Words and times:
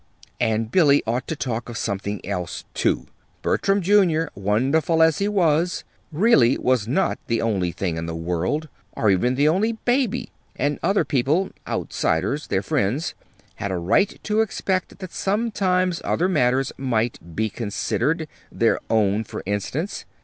And 0.39 0.71
Billy 0.71 1.03
ought 1.05 1.27
to 1.27 1.35
talk 1.35 1.69
of 1.69 1.77
something 1.77 2.25
else, 2.25 2.65
too! 2.73 3.05
Bertram, 3.43 3.81
Jr., 3.83 4.23
wonderful 4.33 5.03
as 5.03 5.19
he 5.19 5.27
was, 5.27 5.83
really 6.11 6.57
was 6.57 6.87
not 6.87 7.19
the 7.27 7.39
only 7.39 7.71
thing 7.71 7.97
in 7.97 8.07
the 8.07 8.15
world, 8.15 8.67
or 8.93 9.11
even 9.11 9.35
the 9.35 9.47
only 9.47 9.73
baby; 9.73 10.31
and 10.55 10.79
other 10.81 11.05
people 11.05 11.51
outsiders, 11.67 12.47
their 12.47 12.63
friends 12.63 13.13
had 13.57 13.69
a 13.69 13.77
right 13.77 14.19
to 14.23 14.41
expect 14.41 14.97
that 14.97 15.11
sometimes 15.13 16.01
other 16.03 16.27
matters 16.27 16.71
might 16.79 17.35
be 17.35 17.47
considered 17.47 18.27
their 18.51 18.79
own, 18.89 19.23
for 19.23 19.43
instance. 19.45 20.05